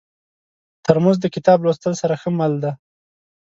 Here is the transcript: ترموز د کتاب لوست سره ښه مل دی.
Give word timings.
ترموز 0.85 1.17
د 1.21 1.25
کتاب 1.35 1.57
لوست 1.65 1.83
سره 2.01 2.15
ښه 2.21 2.29
مل 2.37 2.53
دی. 2.63 2.71